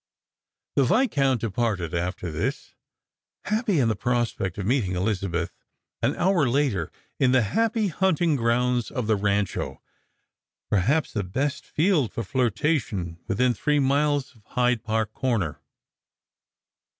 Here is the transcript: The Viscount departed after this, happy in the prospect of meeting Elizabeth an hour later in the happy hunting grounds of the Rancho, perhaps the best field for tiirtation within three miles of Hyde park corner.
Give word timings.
The 0.75 0.83
Viscount 0.83 1.41
departed 1.41 1.93
after 1.93 2.31
this, 2.31 2.73
happy 3.45 3.77
in 3.79 3.87
the 3.87 3.95
prospect 3.95 4.57
of 4.57 4.65
meeting 4.65 4.95
Elizabeth 4.95 5.53
an 6.01 6.15
hour 6.15 6.49
later 6.49 6.91
in 7.19 7.33
the 7.33 7.43
happy 7.43 7.89
hunting 7.89 8.35
grounds 8.35 8.89
of 8.89 9.05
the 9.05 9.15
Rancho, 9.15 9.79
perhaps 10.71 11.13
the 11.13 11.23
best 11.23 11.67
field 11.67 12.13
for 12.13 12.23
tiirtation 12.23 13.17
within 13.27 13.53
three 13.53 13.77
miles 13.77 14.35
of 14.35 14.43
Hyde 14.53 14.83
park 14.83 15.13
corner. 15.13 15.61